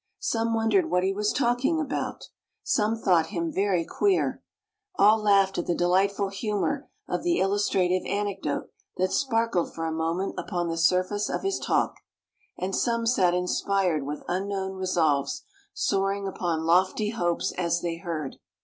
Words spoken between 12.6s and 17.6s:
some sat inspired with unknown resolves, soaring upon lofty hopes